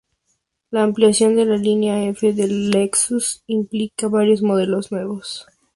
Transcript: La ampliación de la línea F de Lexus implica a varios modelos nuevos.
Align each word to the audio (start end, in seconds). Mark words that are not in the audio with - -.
La 0.71 0.81
ampliación 0.81 1.35
de 1.35 1.45
la 1.45 1.57
línea 1.57 2.03
F 2.05 2.33
de 2.33 2.47
Lexus 2.47 3.43
implica 3.45 4.07
a 4.07 4.09
varios 4.09 4.41
modelos 4.41 4.91
nuevos. 4.91 5.45